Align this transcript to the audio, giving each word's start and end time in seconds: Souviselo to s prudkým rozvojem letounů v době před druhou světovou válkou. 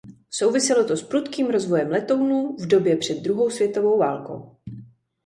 Souviselo 0.37 0.83
to 0.85 0.93
s 0.97 1.03
prudkým 1.03 1.49
rozvojem 1.49 1.91
letounů 1.91 2.55
v 2.59 2.65
době 2.67 2.97
před 2.97 3.21
druhou 3.21 3.49
světovou 3.49 3.97
válkou. 3.99 4.55